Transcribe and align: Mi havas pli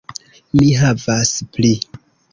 Mi 0.61 0.69
havas 0.79 1.35
pli 1.55 1.75